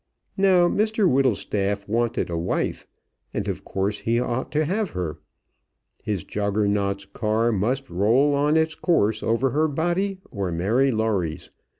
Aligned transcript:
Now 0.35 0.67
Mr 0.67 1.07
Whittlestaff 1.07 1.87
wanted 1.87 2.31
a 2.31 2.35
wife, 2.35 2.87
and, 3.35 3.47
of 3.47 3.63
course, 3.63 3.99
he 3.99 4.19
ought 4.19 4.51
to 4.53 4.65
have 4.65 4.89
her. 4.97 5.19
His 6.01 6.23
Juggernaut's 6.23 7.05
car 7.05 7.51
must 7.51 7.87
roll 7.87 8.33
on 8.33 8.57
its 8.57 8.73
course 8.73 9.21
over 9.21 9.51
her 9.51 9.67
body 9.67 10.17
or 10.31 10.51
Mary 10.51 10.89
Lawrie's. 10.89 11.51